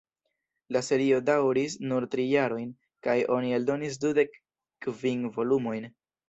[0.75, 2.71] La serio daŭris nur tri jarojn
[3.09, 4.35] kaj oni eldonis dudek
[4.87, 5.89] kvin volumojn.